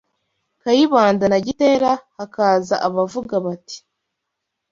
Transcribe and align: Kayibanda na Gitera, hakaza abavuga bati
Kayibanda 0.61 1.25
na 1.29 1.39
Gitera, 1.45 1.91
hakaza 2.17 2.75
abavuga 2.87 3.35
bati 3.45 3.77